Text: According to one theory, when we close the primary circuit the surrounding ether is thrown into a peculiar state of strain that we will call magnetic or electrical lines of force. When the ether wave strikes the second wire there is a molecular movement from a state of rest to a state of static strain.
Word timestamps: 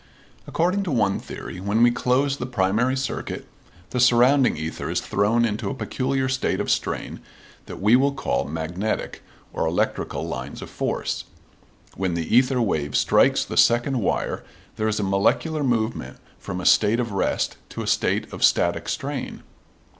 According 0.47 0.81
to 0.85 0.91
one 0.91 1.19
theory, 1.19 1.59
when 1.59 1.83
we 1.83 1.91
close 1.91 2.37
the 2.37 2.47
primary 2.47 2.97
circuit 2.97 3.47
the 3.91 3.99
surrounding 3.99 4.57
ether 4.57 4.89
is 4.89 4.99
thrown 4.99 5.45
into 5.45 5.69
a 5.69 5.75
peculiar 5.75 6.27
state 6.27 6.59
of 6.59 6.71
strain 6.71 7.19
that 7.67 7.79
we 7.79 7.95
will 7.95 8.11
call 8.11 8.45
magnetic 8.45 9.21
or 9.53 9.67
electrical 9.67 10.27
lines 10.27 10.63
of 10.63 10.71
force. 10.71 11.25
When 11.93 12.15
the 12.15 12.35
ether 12.35 12.59
wave 12.59 12.95
strikes 12.97 13.45
the 13.45 13.57
second 13.57 13.99
wire 14.01 14.43
there 14.75 14.87
is 14.87 14.99
a 14.99 15.03
molecular 15.03 15.63
movement 15.63 16.17
from 16.39 16.59
a 16.59 16.65
state 16.65 16.99
of 16.99 17.11
rest 17.11 17.57
to 17.69 17.83
a 17.83 17.87
state 17.87 18.33
of 18.33 18.43
static 18.43 18.89
strain. 18.89 19.43